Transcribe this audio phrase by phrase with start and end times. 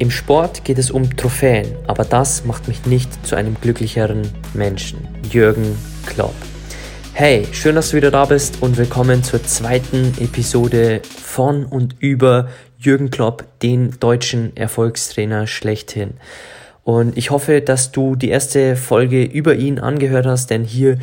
[0.00, 4.22] Im Sport geht es um Trophäen, aber das macht mich nicht zu einem glücklicheren
[4.54, 5.06] Menschen.
[5.30, 6.34] Jürgen Klopp.
[7.12, 12.48] Hey, schön, dass du wieder da bist und willkommen zur zweiten Episode von und über
[12.78, 16.14] Jürgen Klopp, den deutschen Erfolgstrainer schlechthin.
[16.82, 20.96] Und ich hoffe, dass du die erste Folge über ihn angehört hast, denn hier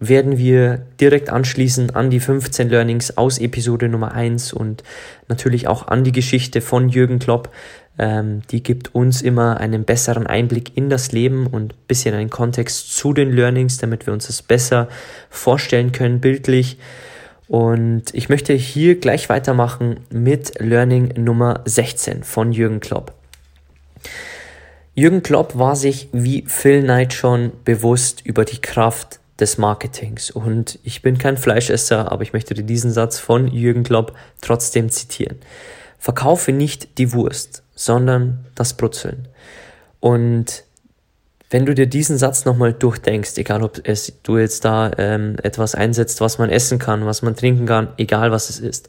[0.00, 4.82] werden wir direkt anschließen an die 15 Learnings aus Episode Nummer 1 und
[5.28, 7.50] natürlich auch an die Geschichte von Jürgen Klopp.
[7.98, 12.30] Ähm, die gibt uns immer einen besseren Einblick in das Leben und ein bisschen einen
[12.30, 14.88] Kontext zu den Learnings, damit wir uns das besser
[15.30, 16.78] vorstellen können, bildlich.
[17.48, 23.14] Und ich möchte hier gleich weitermachen mit Learning Nummer 16 von Jürgen Klopp.
[24.94, 30.30] Jürgen Klopp war sich wie Phil Knight schon bewusst über die Kraft des Marketings.
[30.30, 34.90] Und ich bin kein Fleischesser, aber ich möchte dir diesen Satz von Jürgen Klopp trotzdem
[34.90, 35.38] zitieren.
[35.98, 39.28] Verkaufe nicht die Wurst, sondern das Brutzeln.
[40.00, 40.64] Und
[41.50, 45.74] wenn du dir diesen Satz nochmal durchdenkst, egal ob es, du jetzt da ähm, etwas
[45.74, 48.88] einsetzt, was man essen kann, was man trinken kann, egal was es ist.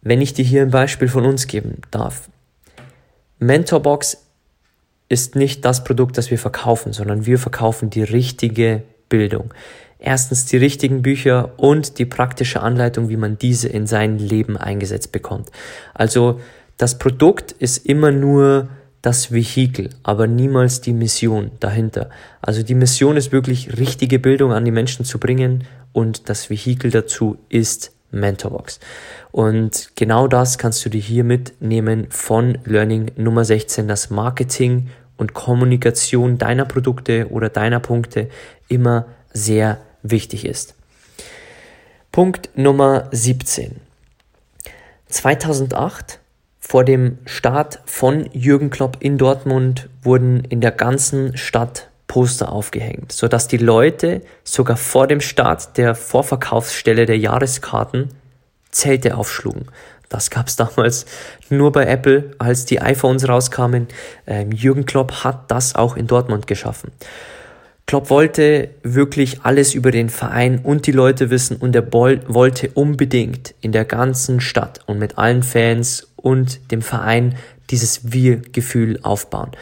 [0.00, 2.28] Wenn ich dir hier ein Beispiel von uns geben darf.
[3.38, 4.24] Mentorbox
[5.08, 9.52] ist nicht das Produkt, das wir verkaufen, sondern wir verkaufen die richtige Bildung.
[9.98, 15.10] Erstens die richtigen Bücher und die praktische Anleitung, wie man diese in sein Leben eingesetzt
[15.10, 15.50] bekommt.
[15.92, 16.40] Also
[16.76, 18.68] das Produkt ist immer nur
[19.02, 22.10] das Vehikel, aber niemals die Mission dahinter.
[22.40, 26.90] Also die Mission ist wirklich richtige Bildung an die Menschen zu bringen und das Vehikel
[26.90, 28.80] dazu ist Mentorbox.
[29.30, 35.34] Und genau das kannst du dir hier mitnehmen von Learning Nummer 16, das Marketing und
[35.34, 38.30] Kommunikation deiner Produkte oder deiner Punkte
[38.68, 40.74] immer sehr wichtig ist.
[42.10, 43.76] Punkt Nummer 17.
[45.08, 46.20] 2008
[46.58, 53.12] vor dem Start von Jürgen Klopp in Dortmund wurden in der ganzen Stadt Poster aufgehängt,
[53.12, 58.08] sodass die Leute sogar vor dem Start der Vorverkaufsstelle der Jahreskarten
[58.70, 59.66] Zelte aufschlugen.
[60.08, 61.06] Das gab es damals
[61.50, 63.88] nur bei Apple, als die iPhones rauskamen.
[64.26, 66.90] Ähm, Jürgen Klopp hat das auch in Dortmund geschaffen.
[67.86, 73.54] Klopp wollte wirklich alles über den Verein und die Leute wissen und er wollte unbedingt
[73.62, 77.36] in der ganzen Stadt und mit allen Fans und dem Verein
[77.70, 79.52] dieses Wir-Gefühl aufbauen.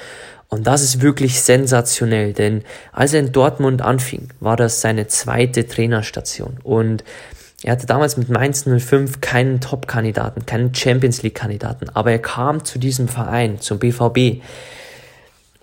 [0.49, 5.67] Und das ist wirklich sensationell, denn als er in Dortmund anfing, war das seine zweite
[5.67, 7.05] Trainerstation und
[7.63, 12.79] er hatte damals mit Mainz 05 keinen Top-Kandidaten, keinen Champions League-Kandidaten, aber er kam zu
[12.79, 14.43] diesem Verein, zum BVB,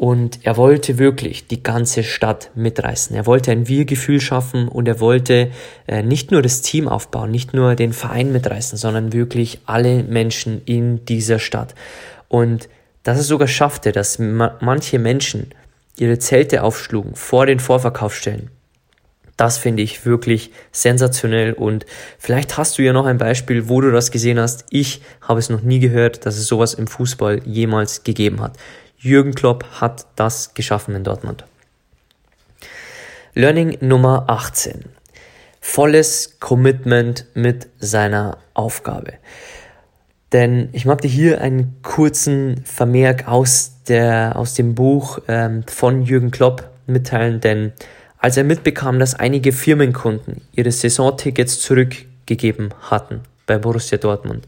[0.03, 3.15] und er wollte wirklich die ganze Stadt mitreißen.
[3.15, 5.51] Er wollte ein Wir-Gefühl schaffen und er wollte
[5.87, 10.61] äh, nicht nur das Team aufbauen, nicht nur den Verein mitreißen, sondern wirklich alle Menschen
[10.65, 11.73] in dieser Stadt.
[12.27, 12.67] Und
[13.03, 15.51] dass er sogar schaffte, dass ma manche Menschen
[15.97, 18.49] ihre Zelte aufschlugen vor den Vorverkaufsstellen.
[19.37, 21.85] Das finde ich wirklich sensationell und
[22.19, 24.65] vielleicht hast du ja noch ein Beispiel, wo du das gesehen hast.
[24.69, 28.57] Ich habe es noch nie gehört, dass es sowas im Fußball jemals gegeben hat.
[28.97, 31.45] Jürgen Klopp hat das geschaffen in Dortmund.
[33.33, 34.85] Learning Nummer 18.
[35.59, 39.13] Volles Commitment mit seiner Aufgabe.
[40.31, 46.03] Denn ich mag dir hier einen kurzen Vermerk aus, der, aus dem Buch ähm, von
[46.03, 47.73] Jürgen Klopp mitteilen, denn
[48.23, 54.47] als er mitbekam, dass einige Firmenkunden ihre Saisontickets zurückgegeben hatten bei Borussia Dortmund,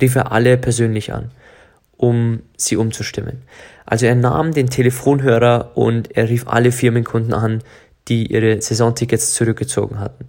[0.00, 1.30] rief er alle persönlich an
[1.96, 3.42] um sie umzustimmen.
[3.86, 7.62] Also er nahm den Telefonhörer und er rief alle Firmenkunden an,
[8.08, 10.26] die ihre Saisontickets zurückgezogen hatten.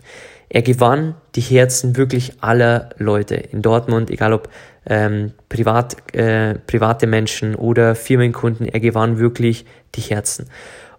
[0.47, 4.47] Er gewann die Herzen wirklich aller Leute in Dortmund, egal ob
[4.85, 9.65] ähm, privat, äh, private Menschen oder Firmenkunden, er gewann wirklich
[9.95, 10.45] die Herzen.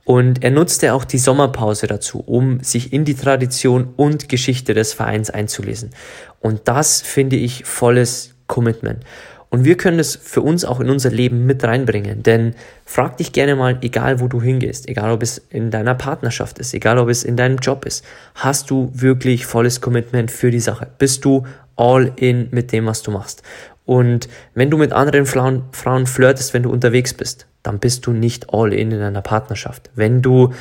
[0.06, 4.92] Und er nutzte auch die Sommerpause dazu, um sich in die Tradition und Geschichte des
[4.92, 5.90] Vereins einzulesen.
[6.38, 9.02] Und das finde ich volles Commitment.
[9.50, 12.22] Und wir können es für uns auch in unser Leben mit reinbringen.
[12.22, 12.54] Denn
[12.84, 16.72] frag dich gerne mal, egal wo du hingehst, egal ob es in deiner Partnerschaft ist,
[16.72, 18.04] egal ob es in deinem Job ist,
[18.36, 20.86] hast du wirklich volles Commitment für die Sache?
[20.98, 21.44] Bist du
[21.74, 23.42] all in mit dem, was du machst?
[23.86, 28.12] Und wenn du mit anderen Frauen, Frauen flirtest, wenn du unterwegs bist, dann bist du
[28.12, 29.90] nicht all in in einer Partnerschaft.
[29.94, 30.52] Wenn du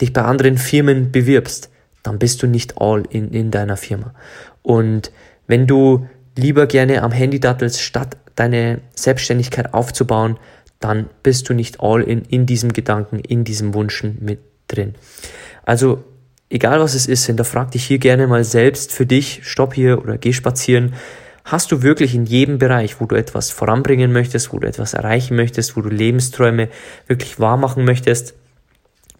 [0.00, 1.70] dich bei anderen Firmen bewirbst,
[2.02, 4.14] dann bist du nicht all in in deiner Firma.
[4.62, 5.12] Und
[5.46, 10.38] wenn du lieber gerne am Handy dattelst, statt deine Selbstständigkeit aufzubauen,
[10.78, 14.94] dann bist du nicht all in in diesem Gedanken, in diesem Wunschen mit drin.
[15.64, 16.02] Also
[16.48, 20.16] egal was es ist, hinterfrag dich hier gerne mal selbst für dich, stopp hier oder
[20.16, 20.94] geh spazieren.
[21.44, 25.36] Hast du wirklich in jedem Bereich, wo du etwas voranbringen möchtest, wo du etwas erreichen
[25.36, 26.68] möchtest, wo du Lebensträume
[27.06, 28.34] wirklich wahr machen möchtest,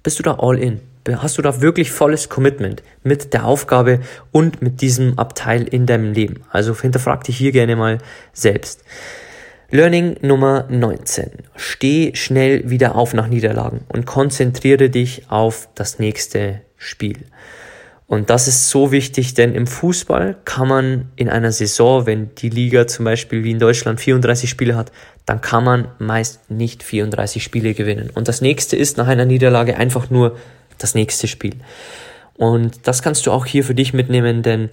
[0.02, 0.80] bist du da all in?
[1.08, 4.00] Hast du da wirklich volles Commitment mit der Aufgabe
[4.32, 6.42] und mit diesem Abteil in deinem Leben?
[6.50, 7.98] Also hinterfrag dich hier gerne mal
[8.32, 8.84] selbst.
[9.70, 11.30] Learning Nummer 19.
[11.56, 17.18] Steh schnell wieder auf nach Niederlagen und konzentriere dich auf das nächste Spiel.
[18.10, 22.48] Und das ist so wichtig, denn im Fußball kann man in einer Saison, wenn die
[22.48, 24.90] Liga zum Beispiel wie in Deutschland 34 Spiele hat,
[25.26, 28.10] dann kann man meist nicht 34 Spiele gewinnen.
[28.12, 30.36] Und das nächste ist nach einer Niederlage einfach nur
[30.78, 31.54] das nächste Spiel.
[32.34, 34.70] Und das kannst du auch hier für dich mitnehmen, denn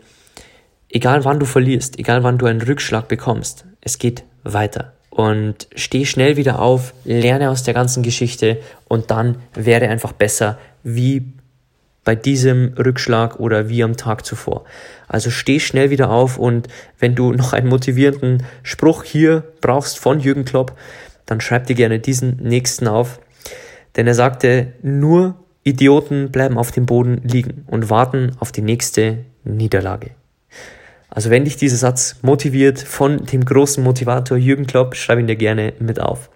[0.90, 4.94] egal wann du verlierst, egal wann du einen Rückschlag bekommst, es geht weiter.
[5.12, 8.58] Und steh schnell wieder auf, lerne aus der ganzen Geschichte
[8.88, 11.37] und dann wäre einfach besser wie
[12.08, 14.64] bei diesem Rückschlag oder wie am Tag zuvor.
[15.10, 16.70] Also steh schnell wieder auf und
[17.00, 20.72] wenn du noch einen motivierenden Spruch hier brauchst von Jürgen Klopp,
[21.26, 23.20] dann schreib dir gerne diesen nächsten auf.
[23.98, 29.26] Denn er sagte, nur Idioten bleiben auf dem Boden liegen und warten auf die nächste
[29.44, 30.12] Niederlage.
[31.10, 35.36] Also wenn dich dieser Satz motiviert von dem großen Motivator Jürgen Klopp, schreib ihn dir
[35.36, 36.30] gerne mit auf.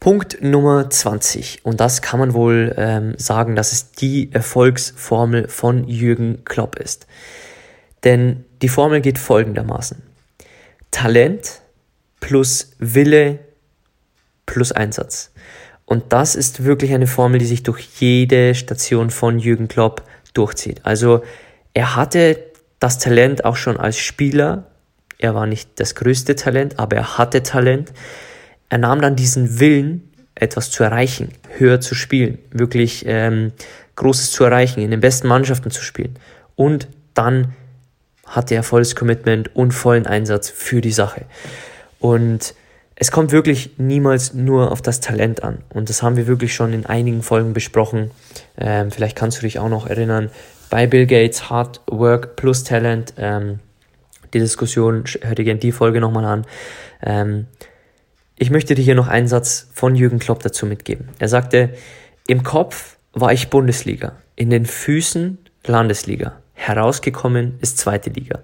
[0.00, 1.64] Punkt Nummer 20.
[1.64, 7.06] Und das kann man wohl ähm, sagen, dass es die Erfolgsformel von Jürgen Klopp ist.
[8.02, 10.02] Denn die Formel geht folgendermaßen.
[10.90, 11.60] Talent
[12.18, 13.40] plus Wille
[14.46, 15.32] plus Einsatz.
[15.84, 20.02] Und das ist wirklich eine Formel, die sich durch jede Station von Jürgen Klopp
[20.32, 20.80] durchzieht.
[20.84, 21.22] Also
[21.74, 22.38] er hatte
[22.78, 24.64] das Talent auch schon als Spieler.
[25.18, 27.92] Er war nicht das größte Talent, aber er hatte Talent.
[28.70, 31.28] Er nahm dann diesen Willen, etwas zu erreichen,
[31.58, 33.52] höher zu spielen, wirklich ähm,
[33.96, 36.16] Großes zu erreichen, in den besten Mannschaften zu spielen.
[36.56, 37.54] Und dann
[38.26, 41.26] hatte er volles Commitment und vollen Einsatz für die Sache.
[41.98, 42.54] Und
[42.94, 45.58] es kommt wirklich niemals nur auf das Talent an.
[45.70, 48.10] Und das haben wir wirklich schon in einigen Folgen besprochen.
[48.56, 50.30] Ähm, vielleicht kannst du dich auch noch erinnern,
[50.70, 53.14] bei Bill Gates Hard Work plus Talent.
[53.16, 53.58] Ähm,
[54.32, 56.44] die Diskussion, hör dir gerne die Folge nochmal an.
[57.02, 57.46] Ähm,
[58.40, 61.10] ich möchte dir hier noch einen Satz von Jürgen Klopp dazu mitgeben.
[61.18, 61.74] Er sagte,
[62.26, 68.38] im Kopf war ich Bundesliga, in den Füßen Landesliga, herausgekommen ist zweite Liga.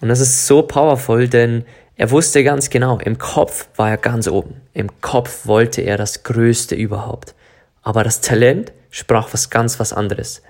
[0.00, 1.64] Und das ist so powerful, denn
[1.94, 4.60] er wusste ganz genau, im Kopf war er ganz oben.
[4.74, 7.36] Im Kopf wollte er das Größte überhaupt.
[7.82, 10.42] Aber das Talent sprach was ganz was anderes.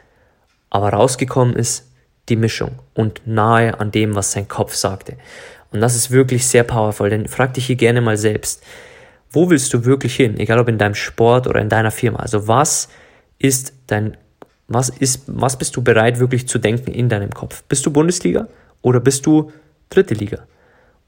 [0.71, 1.91] Aber rausgekommen ist
[2.31, 5.19] die Mischung und nahe an dem, was sein Kopf sagte.
[5.72, 8.62] Und das ist wirklich sehr powerful, denn frag dich hier gerne mal selbst,
[9.31, 10.38] wo willst du wirklich hin?
[10.38, 12.19] Egal ob in deinem Sport oder in deiner Firma.
[12.19, 12.88] Also was
[13.38, 14.17] ist dein,
[14.69, 17.62] was ist, was bist du bereit wirklich zu denken in deinem Kopf?
[17.64, 18.48] Bist du Bundesliga
[18.82, 19.50] oder bist du
[19.88, 20.46] dritte Liga?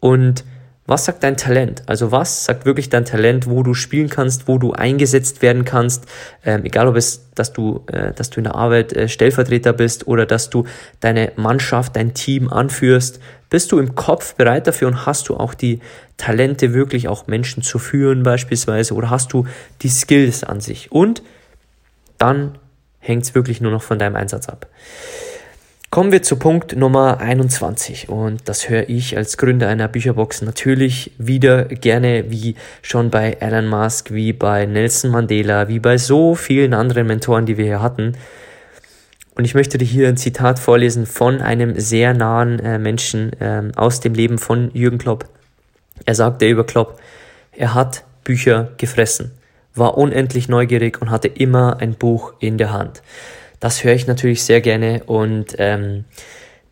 [0.01, 0.45] Und
[0.87, 1.83] was sagt dein Talent?
[1.87, 6.05] Also was sagt wirklich dein Talent, wo du spielen kannst, wo du eingesetzt werden kannst,
[6.45, 10.07] ähm, egal ob es, dass du, äh, dass du in der Arbeit äh, Stellvertreter bist
[10.07, 10.67] oder dass du
[11.01, 15.55] deine Mannschaft, dein Team anführst, bist du im Kopf bereit dafür und hast du auch
[15.55, 15.81] die
[16.17, 19.47] Talente wirklich auch Menschen zu führen beispielsweise oder hast du
[19.83, 20.93] die Skills an sich?
[20.93, 21.23] Und
[22.19, 22.59] dann
[22.99, 24.67] hängt es wirklich nur noch von deinem Einsatz ab.
[25.95, 31.13] Kommen wir zu Punkt Nummer 21 und das höre ich als Gründer einer Bücherbox natürlich
[31.19, 36.75] wieder gerne wie schon bei Elon Musk, wie bei Nelson Mandela, wie bei so vielen
[36.75, 38.17] anderen Mentoren, die wir hier hatten.
[39.37, 43.63] Und ich möchte dir hier ein Zitat vorlesen von einem sehr nahen äh, Menschen äh,
[43.77, 45.27] aus dem Leben von Jürgen Klopp.
[46.05, 46.99] Er sagte über Klopp,
[47.53, 49.31] er hat Bücher gefressen,
[49.77, 53.01] war unendlich neugierig und hatte immer ein Buch in der Hand.
[53.65, 56.05] Das höre ich natürlich sehr gerne und ähm,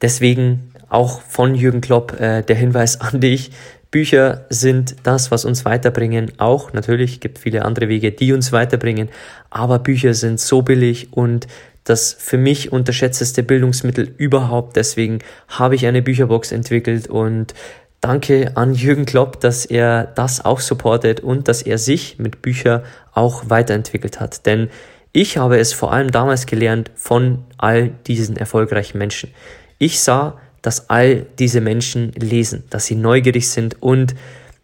[0.02, 3.50] deswegen auch von Jürgen Klopp äh, der Hinweis an dich.
[3.90, 6.32] Bücher sind das, was uns weiterbringen.
[6.36, 9.08] Auch natürlich gibt viele andere Wege, die uns weiterbringen.
[9.48, 11.46] Aber Bücher sind so billig und
[11.84, 14.76] das für mich unterschätzteste Bildungsmittel überhaupt.
[14.76, 17.54] Deswegen habe ich eine Bücherbox entwickelt und
[18.02, 22.82] Danke an Jürgen Klopp, dass er das auch supportet und dass er sich mit Büchern
[23.14, 24.44] auch weiterentwickelt hat.
[24.44, 24.70] Denn
[25.12, 29.30] ich habe es vor allem damals gelernt von all diesen erfolgreichen Menschen.
[29.78, 34.14] Ich sah, dass all diese Menschen lesen, dass sie neugierig sind und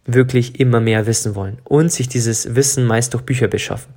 [0.05, 3.93] wirklich immer mehr wissen wollen und sich dieses Wissen meist durch Bücher beschaffen.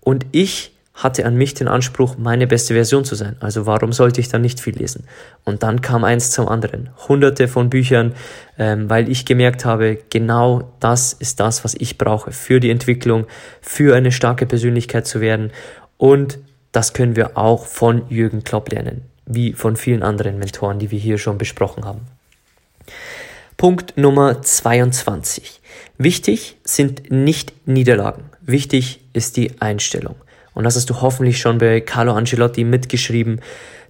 [0.00, 3.36] Und ich hatte an mich den Anspruch, meine beste Version zu sein.
[3.40, 5.04] Also warum sollte ich dann nicht viel lesen?
[5.44, 6.90] Und dann kam eins zum anderen.
[7.08, 8.14] Hunderte von Büchern,
[8.58, 13.26] ähm, weil ich gemerkt habe, genau das ist das, was ich brauche für die Entwicklung,
[13.60, 15.52] für eine starke Persönlichkeit zu werden.
[15.96, 16.38] Und
[16.72, 20.98] das können wir auch von Jürgen Klopp lernen, wie von vielen anderen Mentoren, die wir
[20.98, 22.02] hier schon besprochen haben.
[23.56, 25.60] Punkt Nummer 22.
[25.98, 28.24] Wichtig sind nicht Niederlagen.
[28.40, 30.16] Wichtig ist die Einstellung
[30.54, 33.40] und das hast du hoffentlich schon bei Carlo Ancelotti mitgeschrieben,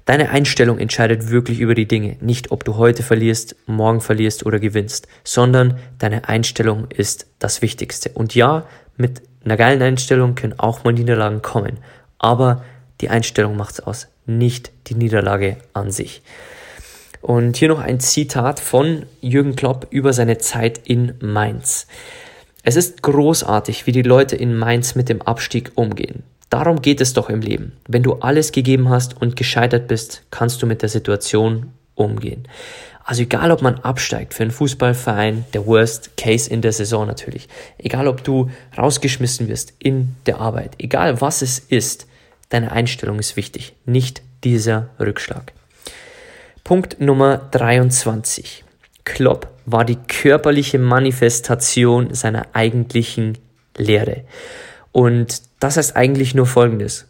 [0.05, 2.17] deine Einstellung entscheidet wirklich über die Dinge.
[2.21, 8.11] Nicht, ob du heute verlierst, morgen verlierst oder gewinnst, sondern deine Einstellung ist das Wichtigste.
[8.11, 11.79] Und ja, mit einer geilen Einstellung können auch mal Niederlagen kommen,
[12.19, 12.65] aber
[13.01, 16.23] die Einstellung macht's aus, nicht die Niederlage an sich.
[17.23, 21.87] Und hier noch ein Zitat von Jürgen Klopp über seine Zeit in Mainz.
[22.63, 26.23] Es ist großartig, wie die Leute in Mainz mit dem Abstieg umgehen.
[26.51, 27.73] Darum geht es doch im Leben.
[27.87, 32.49] Wenn du alles gegeben hast und gescheitert bist, kannst du mit der Situation umgehen.
[33.05, 37.49] Also egal, ob man absteigt für einen Fußballverein, der Worst Case in der Saison natürlich.
[37.79, 40.75] Egal, ob du rausgeschmissen wirst in der Arbeit.
[40.79, 42.07] Egal, was es ist,
[42.51, 45.53] deine Einstellung ist wichtig, nicht dieser Rückschlag.
[46.65, 48.65] Punkt Nummer 23.
[49.05, 53.39] Klopp war die körperliche Manifestation seiner eigentlichen
[53.77, 54.25] Lehre.
[54.93, 57.07] Und das heißt eigentlich nur Folgendes.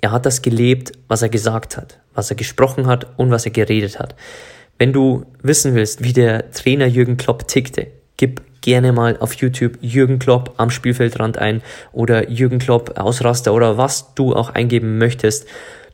[0.00, 3.50] Er hat das gelebt, was er gesagt hat, was er gesprochen hat und was er
[3.50, 4.14] geredet hat.
[4.78, 9.78] Wenn du wissen willst, wie der Trainer Jürgen Klopp tickte, gib gerne mal auf YouTube
[9.80, 15.46] Jürgen Klopp am Spielfeldrand ein oder Jürgen Klopp Ausraster oder was du auch eingeben möchtest.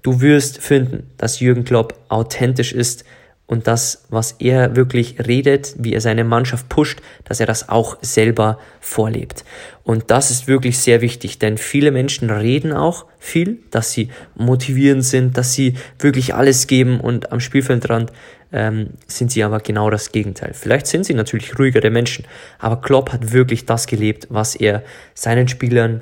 [0.02, 3.04] Du wirst finden, dass Jürgen Klopp authentisch ist,
[3.46, 7.98] und das, was er wirklich redet, wie er seine Mannschaft pusht, dass er das auch
[8.00, 9.44] selber vorlebt.
[9.84, 15.04] Und das ist wirklich sehr wichtig, denn viele Menschen reden auch viel, dass sie motivierend
[15.04, 18.10] sind, dass sie wirklich alles geben und am Spielfeldrand
[18.50, 20.54] ähm, sind sie aber genau das Gegenteil.
[20.54, 22.24] Vielleicht sind sie natürlich ruhigere Menschen,
[22.58, 26.00] aber Klopp hat wirklich das gelebt, was er seinen Spielern,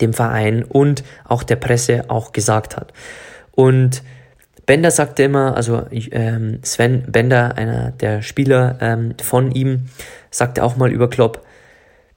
[0.00, 2.92] dem Verein und auch der Presse auch gesagt hat.
[3.52, 4.02] Und
[4.66, 9.86] Bender sagte immer, also ähm, Sven Bender, einer der Spieler ähm, von ihm,
[10.30, 11.44] sagte auch mal über Klopp,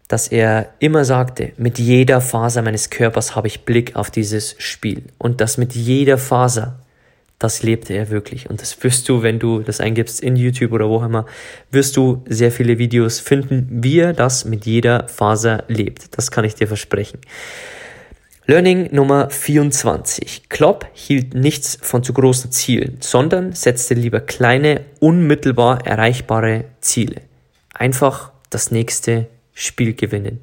[0.07, 5.03] dass er immer sagte, mit jeder Faser meines Körpers habe ich Blick auf dieses Spiel.
[5.17, 6.79] Und das mit jeder Faser,
[7.39, 8.49] das lebte er wirklich.
[8.49, 11.25] Und das wirst du, wenn du das eingibst in YouTube oder wo immer,
[11.71, 16.17] wirst du sehr viele Videos finden, wie er das mit jeder Faser lebt.
[16.17, 17.19] Das kann ich dir versprechen.
[18.49, 20.47] Learning Nummer 24.
[20.47, 27.21] Klopp hielt nichts von zu großen Zielen, sondern setzte lieber kleine, unmittelbar erreichbare Ziele.
[27.73, 29.27] Einfach das nächste
[29.59, 30.41] Spiel gewinnen.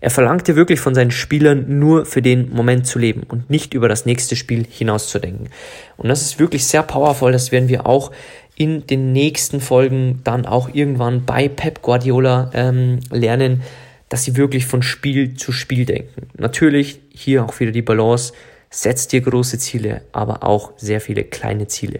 [0.00, 3.88] Er verlangte wirklich von seinen Spielern nur für den Moment zu leben und nicht über
[3.88, 5.48] das nächste Spiel hinauszudenken.
[5.96, 8.12] Und das ist wirklich sehr powerful, das werden wir auch
[8.54, 13.62] in den nächsten Folgen dann auch irgendwann bei Pep Guardiola ähm, lernen,
[14.08, 16.28] dass sie wirklich von Spiel zu Spiel denken.
[16.38, 18.34] Natürlich hier auch wieder die Balance,
[18.70, 21.98] setzt dir große Ziele, aber auch sehr viele kleine Ziele.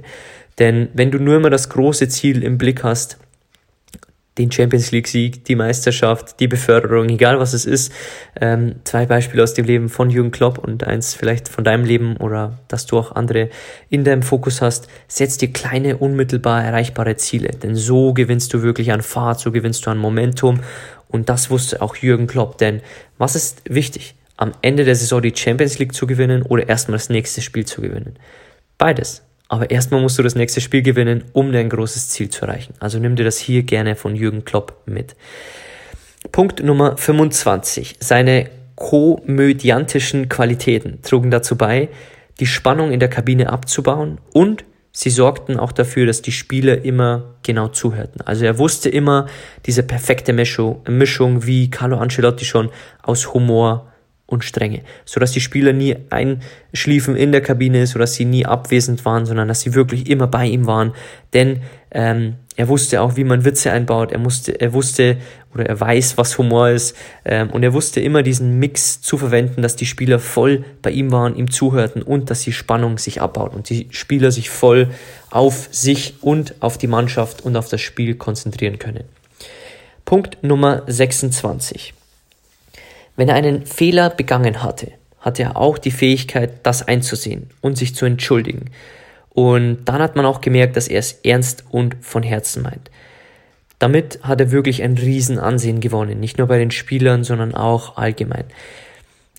[0.61, 3.18] Denn wenn du nur immer das große Ziel im Blick hast,
[4.38, 7.92] den Champions League Sieg, die Meisterschaft, die Beförderung, egal was es ist.
[8.40, 12.16] Ähm, zwei Beispiele aus dem Leben von Jürgen Klopp und eins vielleicht von deinem Leben
[12.16, 13.48] oder dass du auch andere
[13.90, 14.88] in deinem Fokus hast.
[15.06, 19.86] Setz dir kleine, unmittelbar erreichbare Ziele, denn so gewinnst du wirklich an Fahrt, so gewinnst
[19.86, 20.60] du an Momentum
[21.08, 22.80] und das wusste auch Jürgen Klopp, denn
[23.18, 24.16] was ist wichtig?
[24.36, 27.80] Am Ende der Saison die Champions League zu gewinnen oder erstmal das nächste Spiel zu
[27.80, 28.18] gewinnen?
[28.78, 29.22] Beides.
[29.54, 32.75] Aber erstmal musst du das nächste Spiel gewinnen, um dein großes Ziel zu erreichen.
[32.80, 35.14] Also nimm dir das hier gerne von Jürgen Klopp mit.
[36.32, 37.99] Punkt Nummer 25.
[38.00, 41.88] Seine komödiantischen Qualitäten trugen dazu bei,
[42.40, 47.37] die Spannung in der Kabine abzubauen und sie sorgten auch dafür, dass die Spieler immer
[47.44, 48.23] genau zuhörten.
[48.23, 49.26] Also er wusste immer
[49.66, 52.70] diese perfekte Mischung, wie Carlo Ancelotti schon
[53.04, 53.93] aus Humor
[54.26, 59.26] und Strenge, sodass die Spieler nie einschliefen in der Kabine, sodass sie nie abwesend waren,
[59.26, 60.94] sondern dass sie wirklich immer bei ihm waren.
[61.34, 64.12] Denn ähm, er wusste auch, wie man Witze einbaut.
[64.12, 65.18] Er musste, er wusste
[65.52, 66.96] oder er weiß, was Humor ist.
[67.24, 71.12] Ähm, und er wusste immer diesen Mix zu verwenden, dass die Spieler voll bei ihm
[71.12, 74.88] waren, ihm zuhörten und dass die Spannung sich abbaut und die Spieler sich voll
[75.30, 79.04] auf sich und auf die Mannschaft und auf das Spiel konzentrieren können.
[80.04, 81.94] Punkt Nummer 26.
[83.16, 87.94] Wenn er einen Fehler begangen hatte, hatte er auch die Fähigkeit, das einzusehen und sich
[87.94, 88.71] zu entschuldigen.
[89.30, 92.90] Und dann hat man auch gemerkt, dass er es ernst und von Herzen meint.
[93.78, 98.44] Damit hat er wirklich ein Riesenansehen gewonnen, nicht nur bei den Spielern, sondern auch allgemein.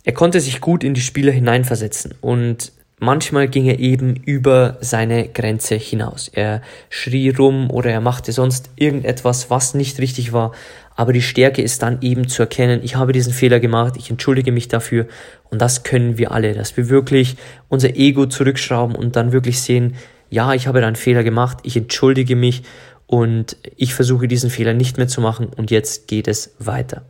[0.03, 5.29] Er konnte sich gut in die Spieler hineinversetzen und manchmal ging er eben über seine
[5.29, 6.27] Grenze hinaus.
[6.27, 10.51] Er schrie rum oder er machte sonst irgendetwas, was nicht richtig war,
[10.95, 14.51] aber die Stärke ist dann eben zu erkennen, ich habe diesen Fehler gemacht, ich entschuldige
[14.51, 15.07] mich dafür
[15.49, 17.35] und das können wir alle, dass wir wirklich
[17.67, 19.95] unser Ego zurückschrauben und dann wirklich sehen,
[20.29, 22.63] ja, ich habe da einen Fehler gemacht, ich entschuldige mich
[23.07, 27.03] und ich versuche diesen Fehler nicht mehr zu machen und jetzt geht es weiter.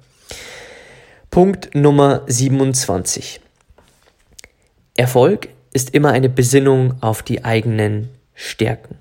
[1.30, 3.40] Punkt Nummer 27.
[4.96, 8.96] Erfolg ist immer eine Besinnung auf die eigenen Stärken.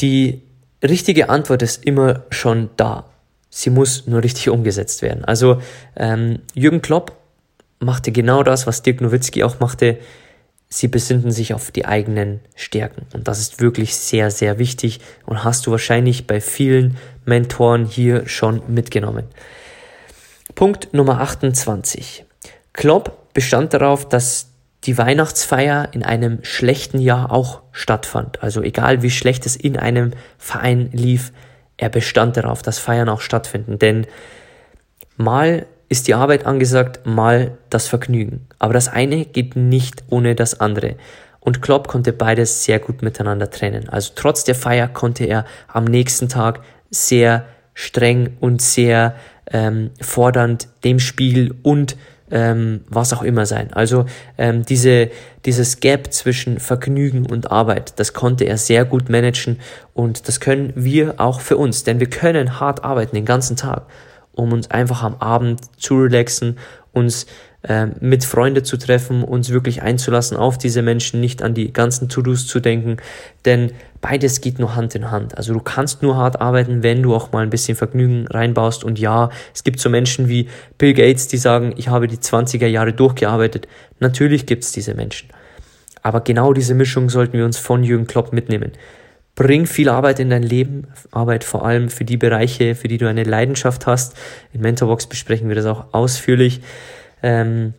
[0.00, 0.42] Die
[0.82, 3.11] richtige Antwort ist immer schon da.
[3.54, 5.26] Sie muss nur richtig umgesetzt werden.
[5.26, 5.60] Also
[5.94, 7.18] ähm, Jürgen Klopp
[7.80, 9.98] machte genau das, was Dirk Nowitzki auch machte.
[10.70, 13.04] Sie besinnen sich auf die eigenen Stärken.
[13.12, 18.26] Und das ist wirklich sehr, sehr wichtig und hast du wahrscheinlich bei vielen Mentoren hier
[18.26, 19.24] schon mitgenommen.
[20.54, 22.24] Punkt Nummer 28.
[22.72, 24.48] Klopp bestand darauf, dass
[24.84, 28.42] die Weihnachtsfeier in einem schlechten Jahr auch stattfand.
[28.42, 31.32] Also egal wie schlecht es in einem Verein lief,
[31.76, 33.78] er bestand darauf, dass Feiern auch stattfinden.
[33.78, 34.06] Denn
[35.16, 38.46] mal ist die Arbeit angesagt, mal das Vergnügen.
[38.58, 40.96] Aber das eine geht nicht ohne das andere.
[41.40, 43.88] Und Klopp konnte beides sehr gut miteinander trennen.
[43.88, 49.16] Also trotz der Feier konnte er am nächsten Tag sehr streng und sehr
[49.50, 51.96] ähm, fordernd dem Spiel und
[52.32, 53.72] ähm, was auch immer sein.
[53.72, 54.06] Also
[54.38, 55.10] ähm, diese,
[55.44, 59.60] dieses Gap zwischen Vergnügen und Arbeit, das konnte er sehr gut managen
[59.94, 63.82] und das können wir auch für uns, denn wir können hart arbeiten den ganzen Tag,
[64.32, 66.58] um uns einfach am Abend zu relaxen,
[66.92, 67.26] uns
[67.68, 72.08] ähm, mit Freunden zu treffen, uns wirklich einzulassen auf diese Menschen, nicht an die ganzen
[72.08, 72.96] To-Dos zu denken,
[73.44, 75.36] denn beides geht nur Hand in Hand.
[75.36, 78.98] Also du kannst nur hart arbeiten, wenn du auch mal ein bisschen Vergnügen reinbaust und
[78.98, 82.92] ja, es gibt so Menschen wie Bill Gates, die sagen, ich habe die 20er Jahre
[82.92, 83.68] durchgearbeitet.
[84.00, 85.28] Natürlich gibt es diese Menschen.
[86.02, 88.72] Aber genau diese Mischung sollten wir uns von Jürgen Klopp mitnehmen.
[89.34, 93.08] Bring viel Arbeit in dein Leben, Arbeit vor allem für die Bereiche, für die du
[93.08, 94.14] eine Leidenschaft hast.
[94.52, 96.60] In Mentorbox besprechen wir das auch ausführlich.
[97.22, 97.74] Ähm,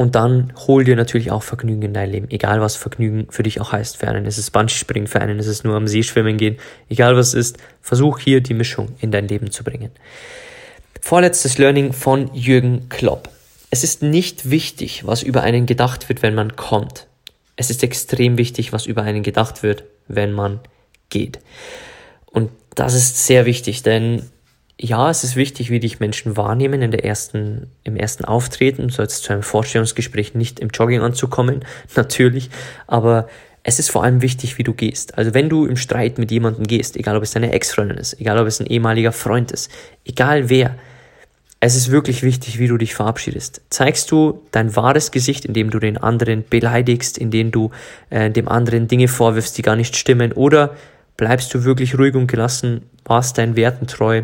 [0.00, 2.30] und dann hol dir natürlich auch Vergnügen in dein Leben.
[2.30, 3.96] Egal was Vergnügen für dich auch heißt.
[3.96, 6.56] Für einen ist es Bungee-Springen, für einen ist es nur am See schwimmen gehen.
[6.88, 9.90] Egal was es ist, versuch hier die Mischung in dein Leben zu bringen.
[11.00, 13.28] Vorletztes Learning von Jürgen Klopp.
[13.70, 17.08] Es ist nicht wichtig, was über einen gedacht wird, wenn man kommt.
[17.56, 20.60] Es ist extrem wichtig, was über einen gedacht wird, wenn man
[21.10, 21.40] geht.
[22.26, 24.22] Und das ist sehr wichtig, denn
[24.80, 28.90] ja, es ist wichtig, wie dich Menschen wahrnehmen in der ersten, im ersten Auftreten.
[28.90, 31.64] So jetzt zu einem Vorstellungsgespräch nicht im Jogging anzukommen,
[31.96, 32.50] natürlich.
[32.86, 33.28] Aber
[33.64, 35.18] es ist vor allem wichtig, wie du gehst.
[35.18, 38.38] Also wenn du im Streit mit jemandem gehst, egal ob es deine Ex-Freundin ist, egal
[38.38, 39.70] ob es ein ehemaliger Freund ist,
[40.04, 40.76] egal wer,
[41.60, 43.62] es ist wirklich wichtig, wie du dich verabschiedest.
[43.68, 47.72] Zeigst du dein wahres Gesicht, indem du den anderen beleidigst, indem du
[48.10, 50.76] äh, dem anderen Dinge vorwirfst, die gar nicht stimmen, oder
[51.16, 54.22] bleibst du wirklich ruhig und gelassen, warst deinen Werten treu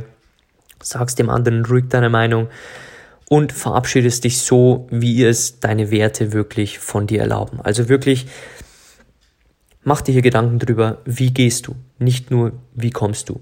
[0.85, 2.49] sagst dem anderen ruhig deine Meinung
[3.29, 7.61] und verabschiedest dich so, wie es deine Werte wirklich von dir erlauben.
[7.63, 8.27] Also wirklich,
[9.83, 13.41] mach dir hier Gedanken drüber, wie gehst du, nicht nur, wie kommst du.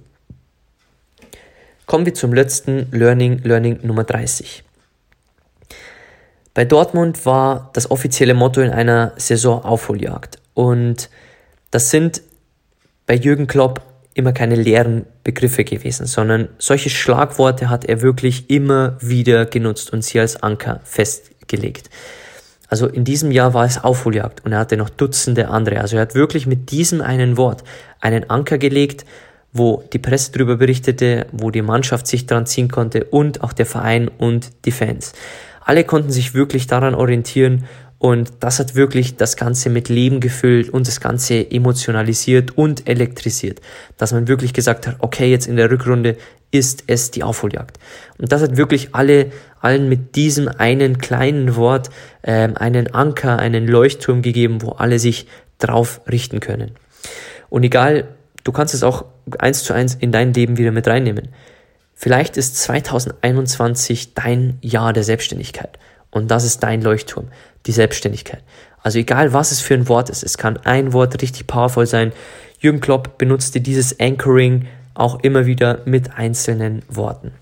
[1.87, 4.65] Kommen wir zum letzten Learning, Learning Nummer 30.
[6.55, 10.39] Bei Dortmund war das offizielle Motto in einer Saison Aufholjagd.
[10.55, 11.09] Und
[11.71, 12.23] das sind
[13.07, 13.83] bei Jürgen Klopp
[14.15, 20.05] immer keine leeren Begriffe gewesen, sondern solche Schlagworte hat er wirklich immer wieder genutzt und
[20.05, 21.89] sie als Anker festgelegt.
[22.69, 25.81] Also in diesem Jahr war es Aufholjagd und er hatte noch Dutzende andere.
[25.81, 27.65] Also er hat wirklich mit diesem einen Wort
[28.01, 29.05] einen Anker gelegt,
[29.53, 33.67] wo die Presse darüber berichtete, wo die Mannschaft sich dran ziehen konnte und auch der
[33.67, 35.13] Verein und die Fans.
[35.61, 37.65] Alle konnten sich wirklich daran orientieren
[38.03, 43.61] und das hat wirklich das Ganze mit Leben gefüllt und das Ganze emotionalisiert und elektrisiert.
[43.97, 46.17] Dass man wirklich gesagt hat, okay, jetzt in der Rückrunde
[46.51, 47.79] ist es die Aufholjagd.
[48.19, 51.91] Und das hat wirklich alle, allen mit diesem einen kleinen Wort
[52.25, 55.29] ähm, einen Anker, einen Leuchtturm gegeben, wo alle sich
[55.61, 56.73] drauf richten können.
[57.51, 58.09] Und egal,
[58.43, 59.05] du kannst es auch
[59.39, 61.29] eins zu eins in dein Leben wieder mit reinnehmen.
[61.95, 65.79] Vielleicht ist 2021 dein Jahr der Selbstständigkeit.
[66.13, 67.29] Und das ist dein Leuchtturm,
[67.67, 68.43] die Selbstständigkeit.
[68.83, 72.13] Also egal, was es für ein Wort ist, es kann ein Wort richtig powerful sein.
[72.61, 77.33] Jürgen Klopp benutzte dieses Anchoring auch immer wieder mit einzelnen Worten.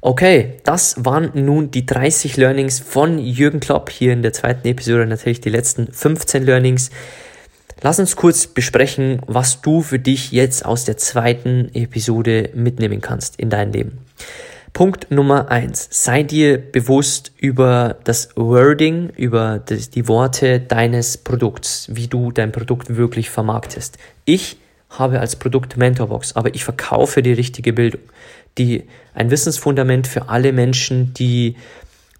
[0.00, 3.90] Okay, das waren nun die 30 Learnings von Jürgen Klopp.
[3.90, 6.90] Hier in der zweiten Episode natürlich die letzten 15 Learnings.
[7.80, 13.38] Lass uns kurz besprechen, was du für dich jetzt aus der zweiten Episode mitnehmen kannst
[13.38, 13.98] in dein Leben.
[14.72, 22.06] Punkt Nummer eins: Sei dir bewusst über das Wording, über die Worte deines Produkts, wie
[22.06, 23.98] du dein Produkt wirklich vermarktest.
[24.24, 24.58] Ich
[24.90, 28.00] habe als Produkt Mentorbox, aber ich verkaufe die richtige Bildung,
[28.56, 31.56] die ein Wissensfundament für alle Menschen, die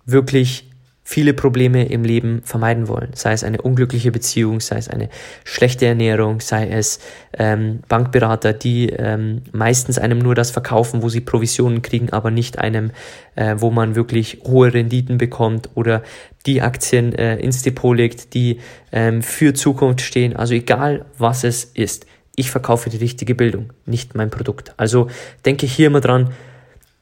[0.05, 0.68] wirklich
[1.11, 3.13] viele Probleme im Leben vermeiden wollen.
[3.15, 5.09] Sei es eine unglückliche Beziehung, sei es eine
[5.43, 7.01] schlechte Ernährung, sei es
[7.33, 12.59] ähm, Bankberater, die ähm, meistens einem nur das verkaufen, wo sie Provisionen kriegen, aber nicht
[12.59, 12.91] einem,
[13.37, 16.03] äh, wo man wirklich hohe Renditen bekommt oder
[16.45, 18.59] die Aktien äh, ins Depot legt, die
[18.93, 20.37] ähm, für Zukunft stehen.
[20.37, 22.05] Also egal, was es ist.
[22.37, 24.75] Ich verkaufe die richtige Bildung, nicht mein Produkt.
[24.77, 25.09] Also
[25.47, 26.35] denke hier immer dran,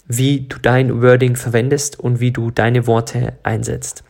[0.08, 4.04] wie du dein Wording verwendest und wie du deine Worte einsetzt.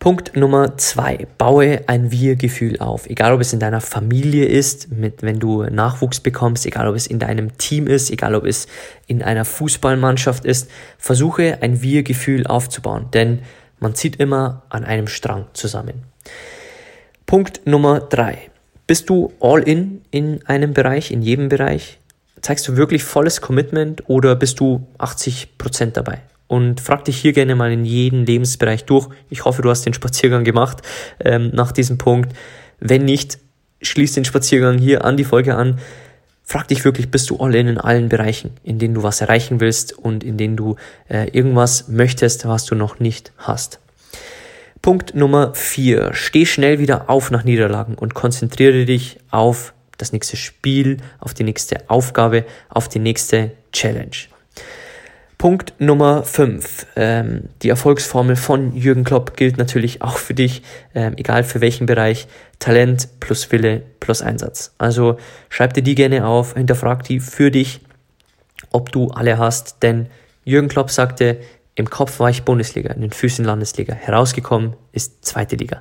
[0.00, 3.06] Punkt Nummer zwei, baue ein Wir-Gefühl auf.
[3.06, 7.06] Egal ob es in deiner Familie ist, mit, wenn du Nachwuchs bekommst, egal ob es
[7.06, 8.66] in deinem Team ist, egal ob es
[9.06, 13.40] in einer Fußballmannschaft ist, versuche ein Wir-Gefühl aufzubauen, denn
[13.78, 16.04] man zieht immer an einem Strang zusammen.
[17.26, 18.50] Punkt Nummer drei,
[18.86, 21.99] bist du all in in einem Bereich, in jedem Bereich?
[22.42, 26.22] Zeigst du wirklich volles Commitment oder bist du 80% dabei?
[26.46, 29.08] Und frag dich hier gerne mal in jeden Lebensbereich durch.
[29.28, 30.82] Ich hoffe, du hast den Spaziergang gemacht
[31.24, 32.32] ähm, nach diesem Punkt.
[32.80, 33.38] Wenn nicht,
[33.82, 35.78] schließ den Spaziergang hier an die Folge an.
[36.42, 39.60] Frag dich wirklich, bist du all in in allen Bereichen, in denen du was erreichen
[39.60, 40.74] willst und in denen du
[41.08, 43.78] äh, irgendwas möchtest, was du noch nicht hast.
[44.82, 50.36] Punkt Nummer vier: Steh schnell wieder auf nach Niederlagen und konzentriere dich auf das nächste
[50.36, 54.16] Spiel, auf die nächste Aufgabe, auf die nächste Challenge.
[55.40, 56.86] Punkt Nummer 5.
[56.96, 60.62] Ähm, die Erfolgsformel von Jürgen Klopp gilt natürlich auch für dich,
[60.94, 62.28] ähm, egal für welchen Bereich.
[62.58, 64.74] Talent plus Wille plus Einsatz.
[64.76, 65.16] Also
[65.48, 67.80] schreib dir die gerne auf, hinterfrag die für dich,
[68.70, 69.82] ob du alle hast.
[69.82, 70.08] Denn
[70.44, 71.40] Jürgen Klopp sagte,
[71.74, 73.94] im Kopf war ich Bundesliga, in den Füßen Landesliga.
[73.94, 75.80] Herausgekommen ist zweite Liga.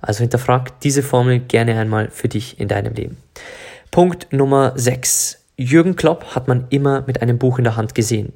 [0.00, 3.16] Also hinterfrag diese Formel gerne einmal für dich in deinem Leben.
[3.90, 5.44] Punkt Nummer 6.
[5.56, 8.32] Jürgen Klopp hat man immer mit einem Buch in der Hand gesehen.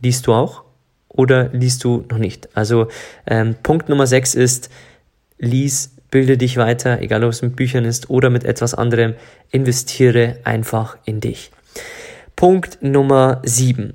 [0.00, 0.62] Liest du auch
[1.08, 2.48] oder liest du noch nicht?
[2.56, 2.88] Also
[3.26, 4.70] ähm, Punkt Nummer 6 ist,
[5.38, 9.14] lies, bilde dich weiter, egal ob es mit Büchern ist oder mit etwas anderem,
[9.50, 11.50] investiere einfach in dich.
[12.36, 13.94] Punkt Nummer 7.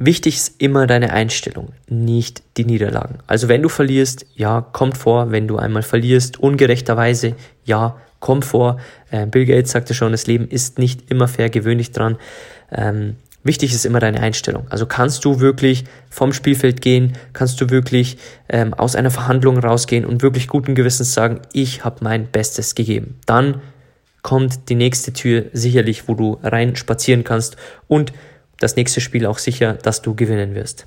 [0.00, 3.18] Wichtig ist immer deine Einstellung, nicht die Niederlagen.
[3.26, 5.32] Also wenn du verlierst, ja, kommt vor.
[5.32, 7.34] Wenn du einmal verlierst, ungerechterweise,
[7.64, 8.78] ja, kommt vor.
[9.10, 12.16] Äh, Bill Gates sagte schon, das Leben ist nicht immer fair, gewöhnlich dran.
[12.70, 14.66] Ähm, wichtig ist immer deine Einstellung.
[14.70, 20.04] Also kannst du wirklich vom Spielfeld gehen, kannst du wirklich ähm, aus einer Verhandlung rausgehen
[20.04, 23.18] und wirklich guten Gewissens sagen, ich habe mein Bestes gegeben.
[23.26, 23.62] Dann
[24.22, 27.56] kommt die nächste Tür sicherlich, wo du rein spazieren kannst
[27.88, 28.12] und
[28.58, 30.86] das nächste Spiel auch sicher, dass du gewinnen wirst.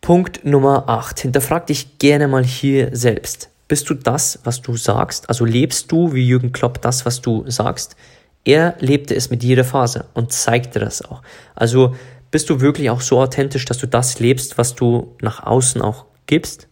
[0.00, 1.20] Punkt Nummer 8.
[1.20, 3.48] Hinterfrag dich gerne mal hier selbst.
[3.68, 5.28] Bist du das, was du sagst?
[5.28, 7.96] Also lebst du wie Jürgen Klopp das, was du sagst?
[8.44, 11.22] Er lebte es mit jeder Phase und zeigte das auch.
[11.54, 11.94] Also
[12.30, 16.04] bist du wirklich auch so authentisch, dass du das lebst, was du nach außen auch
[16.26, 16.68] gibst?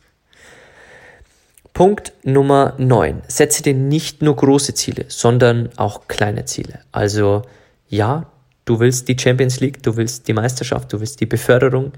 [1.73, 3.23] Punkt Nummer 9.
[3.29, 6.81] Setze dir nicht nur große Ziele, sondern auch kleine Ziele.
[6.93, 7.43] Also
[7.89, 8.27] ja,
[8.65, 11.93] Du willst die Champions League, du willst die Meisterschaft, du willst die Beförderung,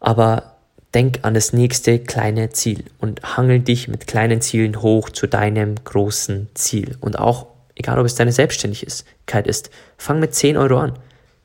[0.00, 0.58] aber
[0.94, 5.76] denk an das nächste kleine Ziel und hangel dich mit kleinen Zielen hoch zu deinem
[5.82, 6.96] großen Ziel.
[7.00, 10.92] Und auch, egal ob es deine Selbstständigkeit ist, fang mit 10 Euro an,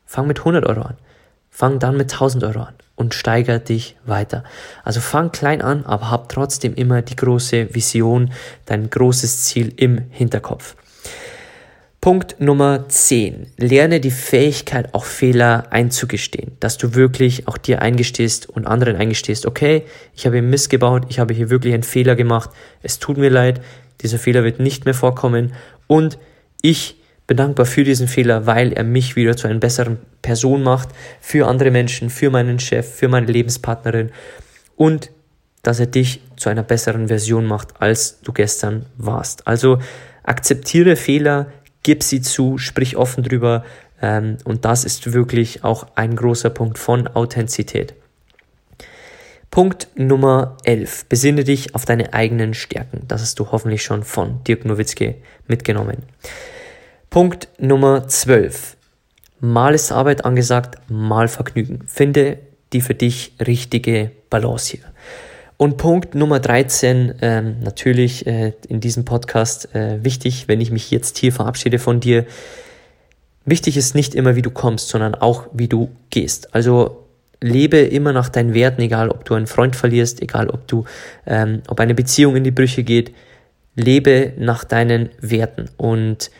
[0.05, 0.97] fang mit 100 Euro an,
[1.49, 4.43] fang dann mit 1000 Euro an und steiger dich weiter.
[4.83, 8.31] Also fang klein an, aber hab trotzdem immer die große Vision,
[8.65, 10.75] dein großes Ziel im Hinterkopf.
[12.03, 13.53] Punkt Nummer 10.
[13.55, 16.51] Lerne die Fähigkeit, auch Fehler einzugestehen.
[16.59, 21.05] Dass du wirklich auch dir eingestehst und anderen eingestehst, okay, ich habe hier Mist gebaut,
[21.07, 22.49] ich habe hier wirklich einen Fehler gemacht,
[22.81, 23.61] es tut mir leid,
[24.01, 25.53] dieser Fehler wird nicht mehr vorkommen
[25.87, 26.17] und
[26.61, 30.89] ich bin dankbar für diesen Fehler, weil er mich wieder zu einer besseren Person macht,
[31.21, 34.11] für andere Menschen, für meinen Chef, für meine Lebenspartnerin
[34.75, 35.09] und
[35.61, 39.47] dass er dich zu einer besseren Version macht, als du gestern warst.
[39.47, 39.79] Also
[40.23, 41.47] Akzeptiere Fehler,
[41.83, 43.63] gib sie zu, sprich offen drüber.
[44.01, 47.93] Ähm, und das ist wirklich auch ein großer Punkt von Authentizität.
[49.51, 51.05] Punkt Nummer 11.
[51.05, 53.01] Besinne dich auf deine eigenen Stärken.
[53.07, 55.15] Das hast du hoffentlich schon von Dirk Nowitzki
[55.47, 55.97] mitgenommen.
[57.11, 58.77] Punkt Nummer 12.
[59.39, 61.83] Mal ist Arbeit angesagt, mal Vergnügen.
[61.87, 62.39] Finde
[62.71, 64.85] die für dich richtige Balance hier.
[65.57, 70.91] Und Punkt Nummer 13, ähm, natürlich äh, in diesem Podcast äh, wichtig, wenn ich mich
[70.91, 72.25] jetzt hier verabschiede von dir.
[73.45, 76.53] Wichtig ist nicht immer, wie du kommst, sondern auch, wie du gehst.
[76.55, 77.03] Also
[77.41, 80.85] lebe immer nach deinen Werten, egal ob du einen Freund verlierst, egal ob du,
[81.25, 83.13] ähm, ob eine Beziehung in die Brüche geht.
[83.75, 86.31] Lebe nach deinen Werten und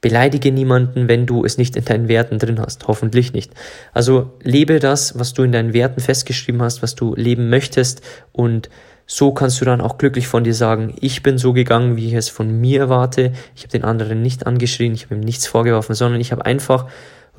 [0.00, 2.86] Beleidige niemanden, wenn du es nicht in deinen Werten drin hast.
[2.86, 3.52] Hoffentlich nicht.
[3.92, 8.68] Also lebe das, was du in deinen Werten festgeschrieben hast, was du leben möchtest und
[9.06, 12.14] so kannst du dann auch glücklich von dir sagen, ich bin so gegangen, wie ich
[12.14, 13.32] es von mir erwarte.
[13.54, 16.86] Ich habe den anderen nicht angeschrien, ich habe ihm nichts vorgeworfen, sondern ich habe einfach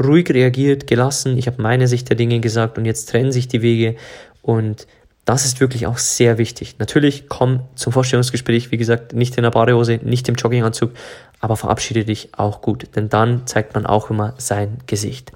[0.01, 3.61] ruhig reagiert, gelassen, ich habe meine Sicht der Dinge gesagt und jetzt trennen sich die
[3.61, 3.95] Wege
[4.41, 4.87] und
[5.27, 6.77] das ist wirklich auch sehr wichtig.
[6.79, 10.91] Natürlich komm zum Vorstellungsgespräch, wie gesagt, nicht in der Badehose, nicht im Jogginganzug,
[11.41, 15.33] aber verabschiede dich auch gut, denn dann zeigt man auch immer sein Gesicht.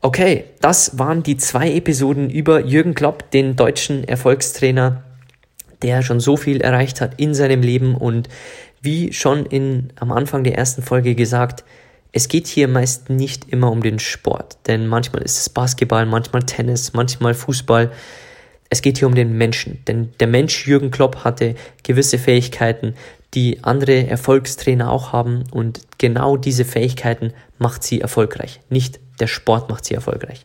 [0.00, 5.02] Okay, das waren die zwei Episoden über Jürgen Klopp, den deutschen Erfolgstrainer,
[5.82, 8.30] der schon so viel erreicht hat in seinem Leben und
[8.80, 11.62] wie schon in, am Anfang der ersten Folge gesagt,
[12.12, 16.44] es geht hier meist nicht immer um den Sport, denn manchmal ist es Basketball, manchmal
[16.44, 17.92] Tennis, manchmal Fußball.
[18.74, 22.96] Es geht hier um den Menschen, denn der Mensch Jürgen Klopp hatte gewisse Fähigkeiten,
[23.32, 28.58] die andere Erfolgstrainer auch haben und genau diese Fähigkeiten macht sie erfolgreich.
[28.70, 30.44] Nicht der Sport macht sie erfolgreich.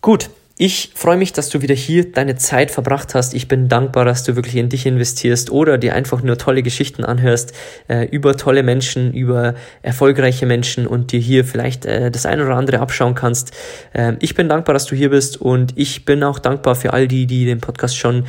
[0.00, 3.34] Gut, ich freue mich, dass du wieder hier deine Zeit verbracht hast.
[3.34, 7.04] Ich bin dankbar, dass du wirklich in dich investierst oder dir einfach nur tolle Geschichten
[7.04, 7.52] anhörst
[7.88, 12.56] äh, über tolle Menschen, über erfolgreiche Menschen und dir hier vielleicht äh, das eine oder
[12.56, 13.52] andere abschauen kannst.
[13.92, 17.06] Äh, ich bin dankbar, dass du hier bist und ich bin auch dankbar für all
[17.06, 18.24] die, die den Podcast schon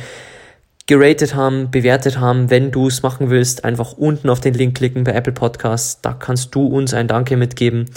[0.88, 2.50] geratet haben, bewertet haben.
[2.50, 6.00] Wenn du es machen willst, einfach unten auf den Link klicken bei Apple Podcasts.
[6.00, 7.90] Da kannst du uns ein Danke mitgeben.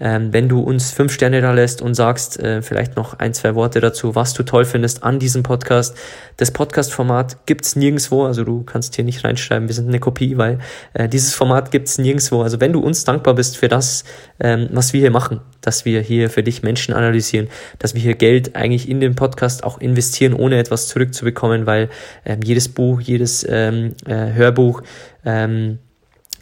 [0.00, 3.54] Ähm, wenn du uns fünf Sterne da lässt und sagst äh, vielleicht noch ein, zwei
[3.54, 5.96] Worte dazu, was du toll findest an diesem Podcast.
[6.36, 10.58] Das Podcast-Format gibt's nirgendwo, also du kannst hier nicht reinschreiben, wir sind eine Kopie, weil
[10.94, 12.42] äh, dieses Format gibt's nirgendwo.
[12.42, 14.04] Also wenn du uns dankbar bist für das,
[14.40, 18.14] ähm, was wir hier machen, dass wir hier für dich Menschen analysieren, dass wir hier
[18.14, 21.88] Geld eigentlich in den Podcast auch investieren, ohne etwas zurückzubekommen, weil
[22.24, 24.82] ähm, jedes Buch, jedes ähm, äh, Hörbuch,
[25.24, 25.78] ähm,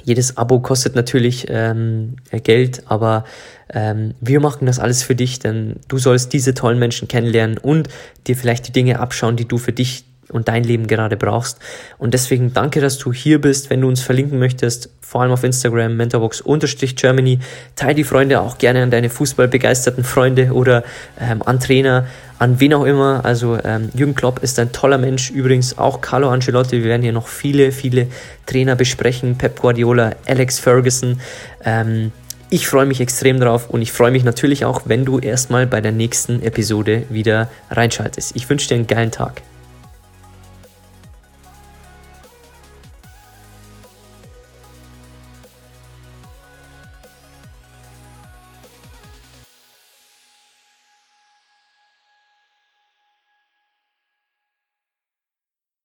[0.06, 3.24] jedes Abo kostet natürlich ähm, Geld, aber
[3.74, 7.88] ähm, wir machen das alles für dich, denn du sollst diese tollen Menschen kennenlernen und
[8.28, 11.58] dir vielleicht die Dinge abschauen, die du für dich und dein Leben gerade brauchst.
[11.98, 13.70] Und deswegen danke, dass du hier bist.
[13.70, 17.38] Wenn du uns verlinken möchtest, vor allem auf Instagram, mentorbox-germany,
[17.76, 20.84] teile die Freunde auch gerne an deine fußballbegeisterten Freunde oder
[21.20, 22.06] ähm, an Trainer,
[22.38, 23.24] an wen auch immer.
[23.24, 25.30] Also ähm, Jürgen Klopp ist ein toller Mensch.
[25.30, 26.82] Übrigens auch Carlo Ancelotti.
[26.82, 28.08] Wir werden hier noch viele, viele
[28.46, 29.38] Trainer besprechen.
[29.38, 31.20] Pep Guardiola, Alex Ferguson.
[31.64, 32.12] Ähm,
[32.48, 35.80] ich freue mich extrem drauf und ich freue mich natürlich auch, wenn du erstmal bei
[35.80, 38.36] der nächsten Episode wieder reinschaltest.
[38.36, 39.42] Ich wünsche dir einen geilen Tag.